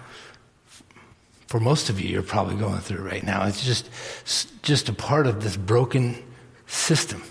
For 1.49 1.59
most 1.59 1.91
of 1.91 2.01
you, 2.01 2.09
you're 2.09 2.23
probably 2.23 2.57
going 2.57 2.79
through 2.79 3.05
it 3.05 3.11
right 3.11 3.25
now. 3.25 3.47
It's 3.47 3.65
just, 3.65 3.91
just 4.63 4.89
a 4.89 4.93
part 4.93 5.27
of 5.27 5.43
this 5.43 5.57
broken 5.57 6.23
system. 6.67 7.23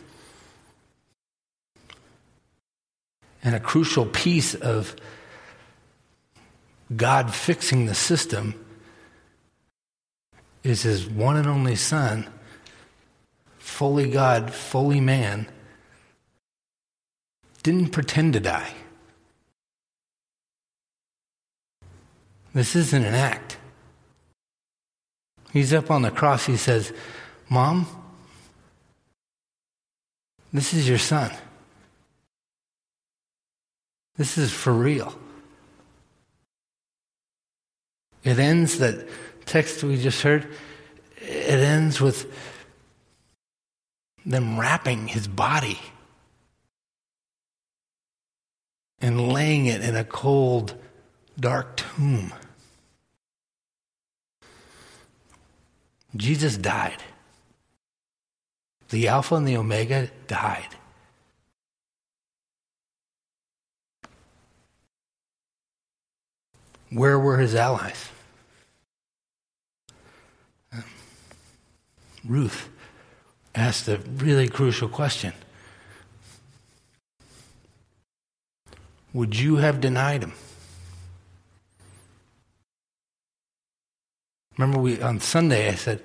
And 3.50 3.56
a 3.56 3.60
crucial 3.60 4.06
piece 4.06 4.54
of 4.54 4.96
God 6.96 7.34
fixing 7.34 7.88
the 7.88 7.96
system 7.96 8.54
is 10.62 10.84
his 10.84 11.08
one 11.08 11.36
and 11.36 11.48
only 11.48 11.76
Son, 11.76 12.28
fully 13.58 14.12
God, 14.12 14.54
fully 14.54 15.02
man, 15.02 15.48
didn't 17.64 17.90
pretend 17.90 18.34
to 18.34 18.40
die. 18.40 18.72
This 22.54 22.76
isn't 22.76 23.04
an 23.04 23.16
act. 23.16 23.58
He's 25.52 25.74
up 25.74 25.90
on 25.90 26.04
the 26.04 26.12
cross. 26.12 26.46
He 26.46 26.56
says, 26.56 26.94
Mom, 27.50 27.88
this 30.54 30.72
is 30.76 30.88
your 30.88 31.00
son. 31.00 31.32
This 34.20 34.38
is 34.38 34.52
for 34.52 34.74
real. 34.74 35.18
It 38.22 38.38
ends, 38.38 38.80
that 38.80 39.08
text 39.46 39.82
we 39.82 39.96
just 39.96 40.22
heard, 40.24 40.46
it 41.16 41.60
ends 41.60 42.02
with 42.02 42.30
them 44.26 44.60
wrapping 44.60 45.08
his 45.08 45.26
body 45.26 45.80
and 49.00 49.32
laying 49.32 49.68
it 49.68 49.80
in 49.80 49.96
a 49.96 50.04
cold, 50.04 50.76
dark 51.40 51.78
tomb. 51.78 52.34
Jesus 56.18 56.58
died. 56.58 57.02
The 58.90 59.08
Alpha 59.08 59.36
and 59.36 59.48
the 59.48 59.56
Omega 59.56 60.10
died. 60.28 60.76
Where 66.92 67.20
were 67.20 67.38
his 67.38 67.56
allies? 67.56 68.10
Ruth 72.26 72.70
asked 73.56 73.88
a 73.88 73.98
really 74.18 74.48
crucial 74.48 74.90
question 74.90 75.34
Would 79.14 79.38
you 79.38 79.58
have 79.58 79.82
denied 79.82 80.24
him? 80.24 80.34
Remember, 84.58 84.80
we 84.80 85.02
on 85.02 85.20
Sunday 85.20 85.70
I 85.70 85.76
said, 85.76 86.04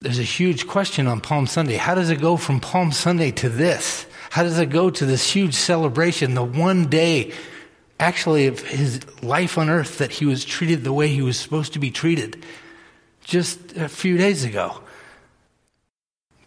there's 0.00 0.18
a 0.18 0.22
huge 0.22 0.66
question 0.66 1.06
on 1.06 1.22
Palm 1.22 1.46
Sunday. 1.46 1.76
How 1.76 1.94
does 1.94 2.10
it 2.10 2.20
go 2.20 2.36
from 2.36 2.60
Palm 2.60 2.92
Sunday 2.92 3.30
to 3.30 3.48
this? 3.48 4.04
How 4.28 4.42
does 4.42 4.58
it 4.58 4.68
go 4.68 4.90
to 4.90 5.06
this 5.06 5.30
huge 5.30 5.54
celebration, 5.54 6.34
the 6.34 6.44
one 6.44 6.90
day 6.90 7.32
actually 8.00 8.46
of 8.46 8.60
his 8.60 9.00
life 9.22 9.56
on 9.56 9.68
earth 9.68 9.98
that 9.98 10.12
he 10.12 10.26
was 10.26 10.44
treated 10.44 10.84
the 10.84 10.92
way 10.92 11.08
he 11.08 11.22
was 11.22 11.38
supposed 11.38 11.72
to 11.72 11.78
be 11.78 11.90
treated 11.90 12.44
just 13.22 13.76
a 13.76 13.88
few 13.88 14.16
days 14.16 14.44
ago. 14.44 14.80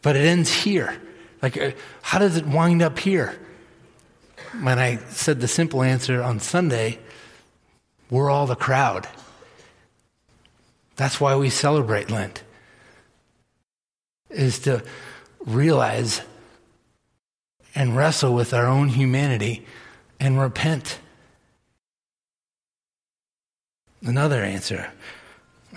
But 0.01 0.15
it 0.15 0.25
ends 0.25 0.51
here. 0.51 1.01
Like, 1.41 1.57
uh, 1.57 1.71
how 2.01 2.19
does 2.19 2.37
it 2.37 2.45
wind 2.45 2.81
up 2.81 2.99
here? 2.99 3.37
When 4.61 4.79
I 4.79 4.97
said 5.09 5.39
the 5.39 5.47
simple 5.47 5.83
answer 5.83 6.21
on 6.21 6.39
Sunday, 6.39 6.99
we're 8.09 8.29
all 8.29 8.47
the 8.47 8.55
crowd. 8.55 9.07
That's 10.95 11.21
why 11.21 11.35
we 11.35 11.49
celebrate 11.49 12.09
Lent, 12.09 12.43
is 14.29 14.59
to 14.59 14.83
realize 15.45 16.21
and 17.75 17.95
wrestle 17.95 18.33
with 18.33 18.53
our 18.53 18.65
own 18.65 18.89
humanity 18.89 19.65
and 20.19 20.39
repent 20.39 20.99
Another 24.01 24.43
answer 24.43 24.91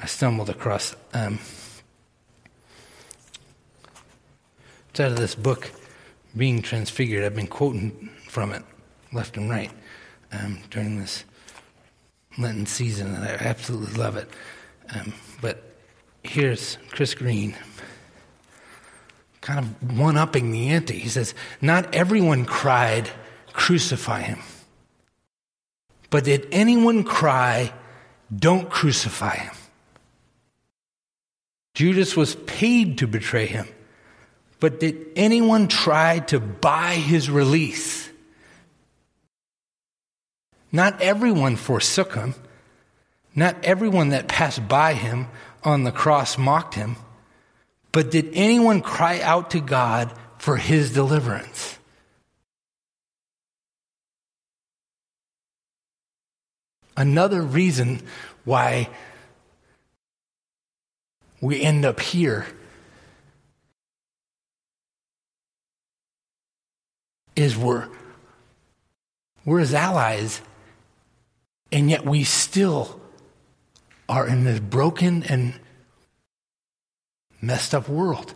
I 0.00 0.06
stumbled 0.06 0.50
across. 0.50 0.94
Um, 1.12 1.38
it's 4.90 5.00
out 5.00 5.12
of 5.12 5.16
this 5.16 5.34
book, 5.34 5.70
Being 6.36 6.62
Transfigured. 6.62 7.24
I've 7.24 7.34
been 7.34 7.46
quoting 7.46 8.10
from 8.28 8.52
it 8.52 8.62
left 9.12 9.36
and 9.36 9.50
right 9.50 9.70
um, 10.32 10.58
during 10.70 10.98
this 10.98 11.24
Lenten 12.38 12.66
season, 12.66 13.14
and 13.14 13.24
I 13.24 13.32
absolutely 13.40 13.94
love 13.94 14.16
it. 14.16 14.28
Um, 14.94 15.12
but 15.40 15.62
here's 16.22 16.78
Chris 16.90 17.14
Green 17.14 17.56
kind 19.40 19.58
of 19.58 19.98
one 19.98 20.16
upping 20.16 20.52
the 20.52 20.68
ante. 20.68 20.98
He 20.98 21.08
says, 21.08 21.34
Not 21.60 21.94
everyone 21.94 22.44
cried, 22.44 23.10
Crucify 23.52 24.22
him. 24.22 24.38
But 26.10 26.24
did 26.24 26.46
anyone 26.52 27.04
cry, 27.04 27.72
don't 28.34 28.70
crucify 28.70 29.36
him. 29.36 29.54
Judas 31.74 32.16
was 32.16 32.34
paid 32.34 32.98
to 32.98 33.06
betray 33.06 33.46
him. 33.46 33.66
But 34.60 34.80
did 34.80 35.06
anyone 35.16 35.68
try 35.68 36.18
to 36.28 36.38
buy 36.38 36.94
his 36.94 37.30
release? 37.30 38.10
Not 40.70 41.00
everyone 41.00 41.56
forsook 41.56 42.14
him. 42.14 42.34
Not 43.34 43.64
everyone 43.64 44.10
that 44.10 44.28
passed 44.28 44.68
by 44.68 44.94
him 44.94 45.28
on 45.64 45.84
the 45.84 45.92
cross 45.92 46.36
mocked 46.36 46.74
him. 46.74 46.96
But 47.92 48.10
did 48.10 48.30
anyone 48.34 48.82
cry 48.82 49.20
out 49.20 49.50
to 49.52 49.60
God 49.60 50.12
for 50.38 50.56
his 50.56 50.92
deliverance? 50.92 51.78
Another 57.00 57.40
reason 57.40 58.02
why 58.44 58.90
we 61.40 61.62
end 61.62 61.86
up 61.86 61.98
here 61.98 62.46
is 67.34 67.56
we're, 67.56 67.88
we're 69.46 69.60
his 69.60 69.72
allies, 69.72 70.42
and 71.72 71.88
yet 71.88 72.04
we 72.04 72.22
still 72.22 73.00
are 74.06 74.28
in 74.28 74.44
this 74.44 74.60
broken 74.60 75.22
and 75.22 75.58
messed 77.40 77.74
up 77.74 77.88
world. 77.88 78.34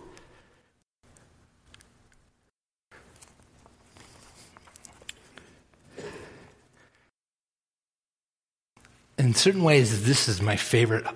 In 9.18 9.34
certain 9.34 9.62
ways, 9.62 10.04
this 10.04 10.28
is 10.28 10.42
my 10.42 10.56
favorite 10.56 11.06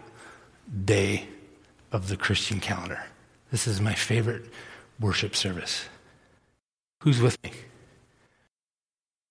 day 0.84 1.26
of 1.92 2.08
the 2.08 2.16
Christian 2.16 2.60
calendar. 2.60 3.02
This 3.50 3.66
is 3.66 3.80
my 3.80 3.94
favorite 3.94 4.44
worship 5.00 5.34
service. 5.34 5.88
Who's 7.02 7.20
with 7.20 7.42
me? 7.42 7.52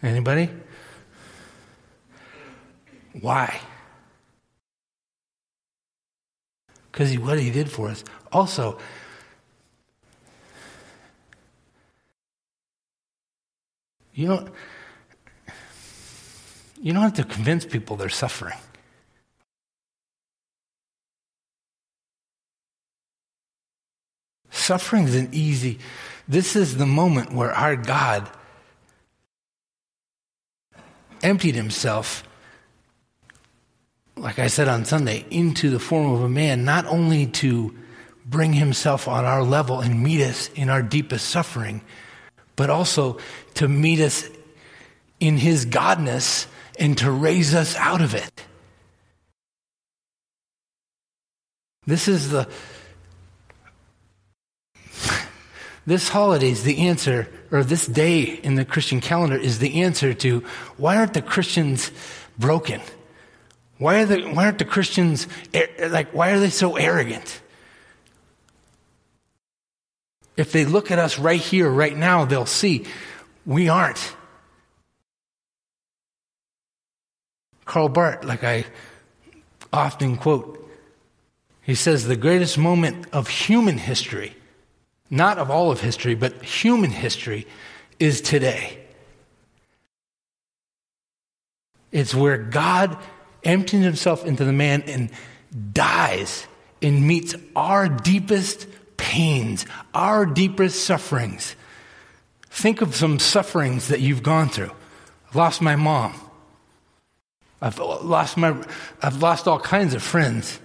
Anybody? 0.02 0.50
Why? 3.22 3.60
Because 6.92 7.18
what 7.20 7.40
he 7.40 7.52
did 7.52 7.70
for 7.70 7.90
us. 7.90 8.04
Also, 8.32 8.80
you 14.14 14.28
don't, 14.28 14.50
you 16.88 16.94
don't 16.94 17.04
have 17.04 17.16
to 17.16 17.26
convince 17.26 17.66
people 17.66 17.98
they're 17.98 18.08
suffering. 18.08 18.58
Suffering 24.52 25.04
is 25.04 25.14
an 25.14 25.28
easy. 25.34 25.80
This 26.30 26.56
is 26.56 26.78
the 26.78 26.86
moment 26.86 27.34
where 27.34 27.52
our 27.52 27.76
God 27.76 28.30
emptied 31.22 31.56
himself, 31.56 32.24
like 34.16 34.40
I 34.40 34.48
said 34.48 34.70
on 34.70 34.86
Sunday, 34.86 35.26
into 35.30 35.70
the 35.70 35.80
form 35.80 36.14
of 36.14 36.22
a 36.22 36.30
man, 36.30 36.64
not 36.64 36.86
only 36.86 37.26
to 37.28 37.76
bring 38.26 38.54
himself 38.54 39.10
on 39.10 39.26
our 39.26 39.44
level 39.44 39.82
and 39.82 40.02
meet 40.02 40.22
us 40.22 40.48
in 40.56 40.70
our 40.70 40.84
deepest 40.84 41.28
suffering, 41.28 41.82
but 42.56 42.70
also 42.70 43.18
to 43.56 43.68
meet 43.68 44.00
us 44.00 44.24
in 45.20 45.36
his 45.36 45.66
godness 45.66 46.48
and 46.78 46.98
to 47.00 47.12
raise 47.12 47.54
us 47.54 47.76
out 47.76 48.02
of 48.02 48.14
it. 48.14 48.44
This 51.86 52.08
is 52.08 52.30
the 52.30 52.48
this 55.88 56.10
holiday 56.10 56.52
is 56.52 56.64
the 56.64 56.90
answer, 56.90 57.30
or 57.50 57.64
this 57.64 57.88
day 57.88 58.24
in 58.24 58.56
the 58.56 58.66
Christian 58.66 59.00
calendar 59.00 59.38
is 59.38 59.60
the 59.60 59.84
answer 59.84 60.14
to 60.16 60.42
why 60.76 60.98
aren't 60.98 61.14
the 61.14 61.22
Christians 61.22 61.92
broken? 62.38 62.82
Why, 63.78 64.02
are 64.02 64.06
the, 64.06 64.22
why 64.34 64.46
aren't 64.46 64.60
the 64.60 64.66
Christians, 64.66 65.28
eh, 65.54 65.66
eh, 65.78 65.88
like, 65.88 66.14
why 66.14 66.32
are 66.32 66.40
they 66.42 66.50
so 66.50 66.76
arrogant? 66.76 67.42
If 70.36 70.52
they 70.52 70.66
look 70.66 70.92
at 70.92 71.00
us 71.00 71.18
right 71.18 71.40
here, 71.40 71.70
right 71.70 71.96
now, 71.96 72.26
they'll 72.26 72.46
see 72.46 72.86
we 73.46 73.70
aren't. 73.70 74.14
Karl 77.68 77.90
Barth, 77.90 78.24
like 78.24 78.44
I 78.44 78.66
often 79.72 80.18
quote, 80.18 80.68
he 81.62 81.76
says 81.76 82.06
the 82.06 82.16
greatest 82.16 82.58
moment 82.58 83.06
of 83.14 83.28
human 83.28 83.78
history 83.78 84.34
not 85.10 85.38
of 85.38 85.50
all 85.50 85.72
of 85.72 85.82
history, 85.82 86.16
but 86.16 86.44
human 86.44 86.92
history, 86.92 87.48
is 88.00 88.22
today. 88.22 88.78
It's 91.92 92.14
where 92.14 92.38
God 92.38 92.98
empties 93.44 93.84
himself 93.84 94.26
into 94.26 94.44
the 94.44 94.54
man 94.54 94.84
and 94.84 95.10
dies 95.74 96.46
and 96.82 97.08
meets 97.08 97.34
our 97.56 97.88
deepest 97.88 98.68
pains, 98.98 99.66
our 99.94 100.26
deepest 100.26 100.84
sufferings. 100.84 101.56
Think 102.50 102.82
of 102.82 102.96
some 102.96 103.20
sufferings 103.20 103.88
that 103.88 104.02
you've 104.02 104.24
gone 104.24 104.50
through. 104.50 104.72
I've 105.30 105.36
lost 105.36 105.62
my 105.62 105.76
mom. 105.76 106.14
I've 107.62 107.80
lost 107.80 108.38
my 108.38 108.64
I've 109.02 109.22
lost 109.22 109.48
all 109.48 109.60
kinds 109.60 109.94
of 109.94 110.04
friends 110.04 110.60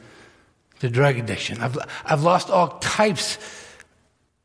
to 0.81 0.90
drug 0.90 1.16
addiction. 1.16 1.61
I've 1.61 1.78
I've 2.05 2.22
lost 2.22 2.50
all 2.50 2.78
types 2.81 3.38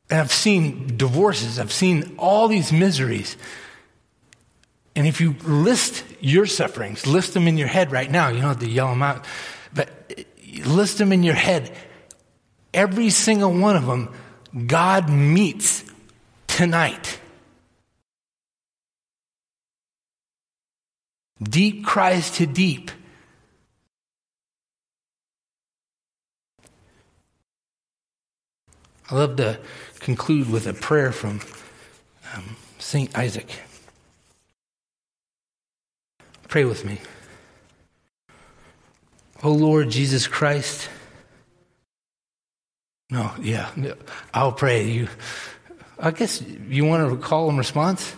and 0.09 0.21
I've 0.21 0.31
seen 0.31 0.95
divorces, 0.97 1.59
I've 1.59 1.73
seen 1.73 2.15
all 2.17 2.47
these 2.47 2.71
miseries. 2.71 3.35
And 4.95 5.05
if 5.05 5.21
you 5.21 5.35
list 5.43 6.03
your 6.21 6.45
sufferings, 6.45 7.05
list 7.05 7.33
them 7.33 7.47
in 7.47 7.57
your 7.57 7.67
head 7.67 7.91
right 7.91 8.09
now, 8.09 8.29
you 8.29 8.35
don't 8.35 8.49
have 8.49 8.59
to 8.59 8.69
yell 8.69 8.89
them 8.89 9.03
out, 9.03 9.25
but 9.73 9.89
list 10.65 10.97
them 10.97 11.11
in 11.11 11.23
your 11.23 11.35
head. 11.35 11.75
Every 12.73 13.09
single 13.09 13.53
one 13.53 13.75
of 13.75 13.85
them, 13.85 14.13
God 14.65 15.09
meets 15.09 15.83
tonight. 16.47 17.19
Deep 21.41 21.85
cries 21.85 22.31
to 22.31 22.45
deep. 22.45 22.91
I 29.09 29.15
love 29.15 29.37
to 29.37 29.59
conclude 29.99 30.49
with 30.49 30.67
a 30.67 30.73
prayer 30.73 31.11
from 31.11 31.39
um, 32.35 32.57
St. 32.79 33.15
Isaac. 33.17 33.47
Pray 36.47 36.65
with 36.65 36.83
me. 36.83 36.99
O 39.43 39.51
Lord 39.51 39.89
Jesus 39.89 40.27
Christ. 40.27 40.89
No, 43.09 43.31
yeah, 43.41 43.69
I'll 44.33 44.51
pray. 44.51 44.83
You, 44.89 45.07
I 45.97 46.11
guess 46.11 46.41
you 46.41 46.83
want 46.83 47.09
to 47.09 47.17
call 47.17 47.47
and 47.47 47.57
response? 47.57 48.13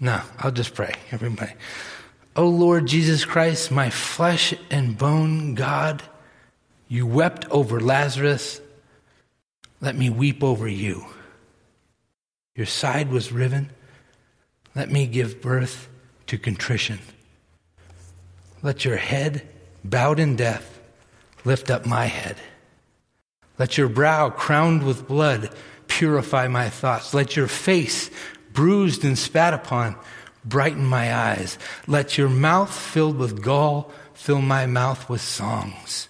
No, 0.00 0.20
I'll 0.38 0.50
just 0.50 0.74
pray, 0.74 0.92
everybody. 1.10 1.52
O 2.34 2.48
Lord 2.48 2.86
Jesus 2.86 3.24
Christ, 3.24 3.70
my 3.70 3.90
flesh 3.90 4.54
and 4.70 4.96
bone 4.96 5.54
God, 5.54 6.02
you 6.88 7.06
wept 7.06 7.46
over 7.50 7.80
Lazarus 7.80 8.60
let 9.82 9.96
me 9.96 10.08
weep 10.08 10.44
over 10.44 10.68
you. 10.68 11.04
Your 12.54 12.66
side 12.66 13.10
was 13.10 13.32
riven. 13.32 13.70
Let 14.76 14.90
me 14.90 15.06
give 15.06 15.42
birth 15.42 15.88
to 16.28 16.38
contrition. 16.38 17.00
Let 18.62 18.84
your 18.84 18.96
head, 18.96 19.46
bowed 19.82 20.20
in 20.20 20.36
death, 20.36 20.80
lift 21.44 21.68
up 21.68 21.84
my 21.84 22.06
head. 22.06 22.36
Let 23.58 23.76
your 23.76 23.88
brow, 23.88 24.30
crowned 24.30 24.84
with 24.84 25.08
blood, 25.08 25.50
purify 25.88 26.46
my 26.46 26.68
thoughts. 26.68 27.12
Let 27.12 27.34
your 27.34 27.48
face, 27.48 28.08
bruised 28.52 29.04
and 29.04 29.18
spat 29.18 29.52
upon, 29.52 29.96
brighten 30.44 30.84
my 30.84 31.14
eyes. 31.14 31.58
Let 31.86 32.18
your 32.18 32.28
mouth, 32.28 32.72
filled 32.72 33.18
with 33.18 33.42
gall, 33.42 33.90
fill 34.14 34.40
my 34.40 34.66
mouth 34.66 35.08
with 35.08 35.20
songs. 35.20 36.08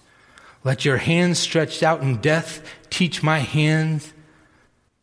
Let 0.63 0.85
your 0.85 0.97
hands 0.97 1.39
stretched 1.39 1.83
out 1.83 2.01
in 2.01 2.21
death 2.21 2.61
teach 2.89 3.23
my 3.23 3.39
hands 3.39 4.13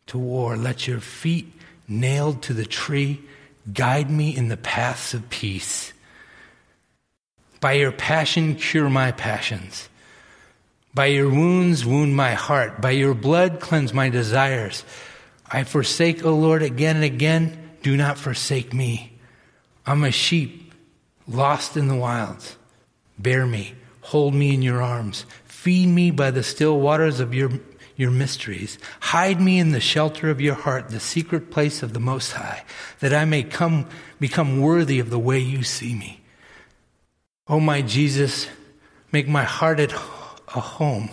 to 0.07 0.19
war. 0.19 0.57
Let 0.57 0.87
your 0.87 1.01
feet 1.01 1.53
nailed 1.89 2.43
to 2.43 2.55
the 2.55 2.65
tree 2.65 3.21
guide 3.73 4.11
me 4.11 4.35
in 4.35 4.49
the 4.49 4.57
paths 4.57 5.13
of 5.13 5.29
peace. 5.29 5.93
By 7.61 7.73
your 7.75 7.93
passion, 7.93 8.55
cure 8.55 8.89
my 8.89 9.13
passions. 9.13 9.89
By 10.95 11.07
your 11.07 11.29
wounds, 11.29 11.85
wound 11.85 12.17
my 12.17 12.33
heart. 12.33 12.81
By 12.81 12.93
your 12.93 13.15
blood, 13.15 13.61
cleanse 13.61 13.93
my 13.93 14.09
desires. 14.09 14.85
I 15.47 15.65
forsake, 15.65 16.25
O 16.25 16.35
Lord, 16.35 16.63
again 16.63 16.97
and 16.97 17.05
again. 17.05 17.71
Do 17.83 17.97
not 17.97 18.19
forsake 18.19 18.73
me. 18.73 19.19
I'm 19.91 20.05
a 20.05 20.13
sheep 20.13 20.73
lost 21.27 21.77
in 21.77 21.89
the 21.89 21.97
wilds. 21.97 22.57
Bear 23.19 23.45
me, 23.45 23.75
hold 24.03 24.35
me 24.35 24.55
in 24.55 24.63
your 24.63 24.81
arms. 24.81 25.27
Feed 25.47 25.89
me 25.89 26.13
by 26.13 26.31
the 26.31 26.45
still 26.45 26.79
waters 26.79 27.19
of 27.19 27.35
your, 27.35 27.51
your 27.97 28.13
mysteries. 28.13 28.79
Hide 29.01 29.41
me 29.41 29.59
in 29.59 29.73
the 29.73 29.81
shelter 29.81 30.31
of 30.31 30.41
your 30.41 30.55
heart, 30.55 30.91
the 30.91 31.01
secret 31.01 31.51
place 31.51 31.83
of 31.83 31.93
the 31.93 31.99
Most 31.99 32.35
High, 32.35 32.63
that 33.01 33.13
I 33.13 33.25
may 33.25 33.43
come, 33.43 33.89
become 34.21 34.61
worthy 34.61 35.01
of 35.01 35.11
the 35.11 35.19
way 35.19 35.41
you 35.41 35.65
see 35.65 35.97
me. 35.97 36.21
Oh, 37.49 37.59
my 37.59 37.83
Jesus, 37.83 38.47
make 39.11 39.27
my 39.27 39.43
heart 39.43 39.81
at 39.81 39.93
a 39.93 40.61
home 40.61 41.11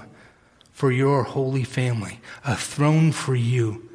for 0.72 0.92
your 0.92 1.24
holy 1.24 1.64
family, 1.64 2.20
a 2.46 2.56
throne 2.56 3.12
for 3.12 3.34
you 3.34 3.90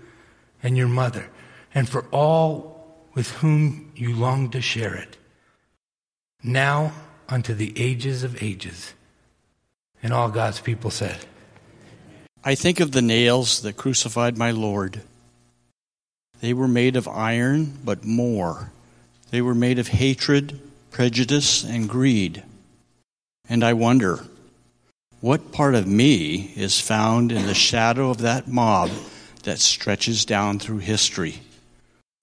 and 0.60 0.76
your 0.76 0.88
mother, 0.88 1.30
and 1.72 1.88
for 1.88 2.04
all 2.10 2.71
with 3.14 3.30
whom 3.32 3.92
you 3.94 4.14
long 4.14 4.50
to 4.50 4.60
share 4.60 4.94
it. 4.94 5.16
Now 6.42 6.92
unto 7.28 7.54
the 7.54 7.72
ages 7.76 8.22
of 8.22 8.42
ages. 8.42 8.94
And 10.02 10.12
all 10.12 10.28
God's 10.28 10.60
people 10.60 10.90
said, 10.90 11.18
I 12.44 12.54
think 12.54 12.80
of 12.80 12.92
the 12.92 13.02
nails 13.02 13.62
that 13.62 13.76
crucified 13.76 14.36
my 14.36 14.50
Lord. 14.50 15.02
They 16.40 16.52
were 16.52 16.66
made 16.66 16.96
of 16.96 17.06
iron, 17.06 17.78
but 17.84 18.04
more. 18.04 18.72
They 19.30 19.40
were 19.40 19.54
made 19.54 19.78
of 19.78 19.88
hatred, 19.88 20.58
prejudice, 20.90 21.62
and 21.62 21.88
greed. 21.88 22.42
And 23.48 23.62
I 23.62 23.74
wonder, 23.74 24.24
what 25.20 25.52
part 25.52 25.76
of 25.76 25.86
me 25.86 26.52
is 26.56 26.80
found 26.80 27.30
in 27.30 27.46
the 27.46 27.54
shadow 27.54 28.10
of 28.10 28.18
that 28.18 28.48
mob 28.48 28.90
that 29.44 29.60
stretches 29.60 30.24
down 30.24 30.58
through 30.58 30.78
history? 30.78 31.42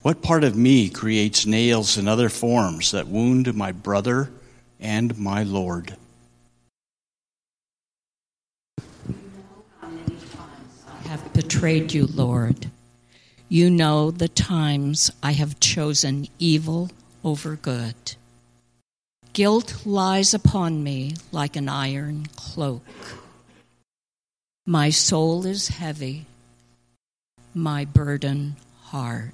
What 0.02 0.22
part 0.22 0.44
of 0.44 0.56
me 0.56 0.88
creates 0.88 1.44
nails 1.44 1.98
and 1.98 2.08
other 2.08 2.30
forms 2.30 2.92
that 2.92 3.06
wound 3.06 3.54
my 3.54 3.70
brother 3.70 4.30
and 4.80 5.18
my 5.18 5.42
Lord? 5.42 5.94
i 9.82 9.92
have 11.04 11.32
betrayed 11.34 11.92
you, 11.92 12.06
Lord. 12.06 12.70
You 13.50 13.68
know 13.68 14.10
the 14.10 14.28
times 14.28 15.10
I 15.22 15.32
have 15.32 15.60
chosen 15.60 16.28
evil 16.38 16.90
over 17.22 17.56
good. 17.56 18.16
Guilt 19.34 19.82
lies 19.84 20.32
upon 20.32 20.82
me 20.82 21.16
like 21.30 21.56
an 21.56 21.68
iron 21.68 22.26
cloak. 22.36 22.86
My 24.64 24.88
soul 24.88 25.44
is 25.44 25.68
heavy, 25.68 26.24
my 27.52 27.84
burden 27.84 28.56
hard. 28.84 29.32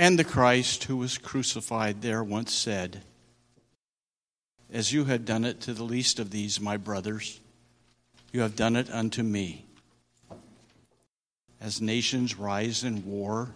And 0.00 0.16
the 0.16 0.22
Christ 0.22 0.84
who 0.84 0.96
was 0.96 1.18
crucified 1.18 2.02
there 2.02 2.22
once 2.22 2.54
said, 2.54 3.02
As 4.72 4.92
you 4.92 5.06
had 5.06 5.24
done 5.24 5.44
it 5.44 5.60
to 5.62 5.74
the 5.74 5.82
least 5.82 6.20
of 6.20 6.30
these, 6.30 6.60
my 6.60 6.76
brothers, 6.76 7.40
you 8.30 8.42
have 8.42 8.54
done 8.54 8.76
it 8.76 8.88
unto 8.92 9.24
me. 9.24 9.64
As 11.60 11.80
nations 11.80 12.38
rise 12.38 12.84
in 12.84 13.04
war, 13.04 13.48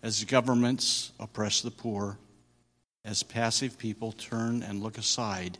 as 0.00 0.22
governments 0.22 1.10
oppress 1.18 1.60
the 1.60 1.72
poor, 1.72 2.18
as 3.04 3.24
passive 3.24 3.76
people 3.76 4.12
turn 4.12 4.62
and 4.62 4.84
look 4.84 4.96
aside, 4.96 5.58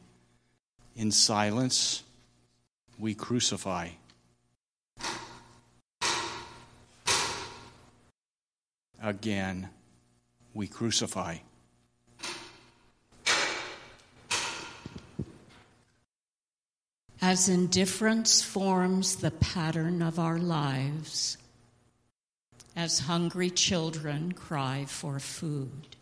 in 0.95 1.11
silence 1.11 2.05
we 3.01 3.15
crucify. 3.15 3.89
Again 9.03 9.71
we 10.55 10.67
crucify. 10.67 11.37
As 17.23 17.49
indifference 17.49 18.43
forms 18.43 19.17
the 19.17 19.31
pattern 19.31 20.01
of 20.01 20.19
our 20.19 20.39
lives, 20.39 21.37
as 22.75 23.01
hungry 23.01 23.51
children 23.51 24.33
cry 24.33 24.87
for 24.89 25.19
food, 25.21 25.97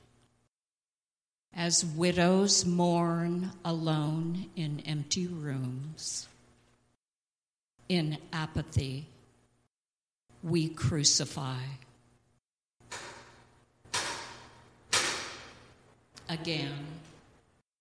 as 1.52 1.84
widows 1.84 2.64
mourn 2.64 3.50
alone 3.64 4.46
in 4.54 4.80
empty 4.86 5.26
rooms, 5.26 6.28
in 7.88 8.16
apathy, 8.32 9.06
we 10.42 10.68
crucify. 10.68 11.62
Again 16.28 16.72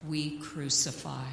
we 0.08 0.38
crucify. 0.40 1.26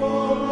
Lord. 0.00 0.49